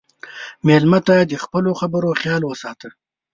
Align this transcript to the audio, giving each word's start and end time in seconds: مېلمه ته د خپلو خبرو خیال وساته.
مېلمه 0.67 0.99
ته 1.07 1.15
د 1.31 1.33
خپلو 1.43 1.71
خبرو 1.79 2.09
خیال 2.21 2.41
وساته. 2.45 2.89